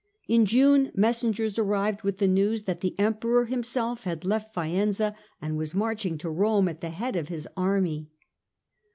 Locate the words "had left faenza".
4.03-5.13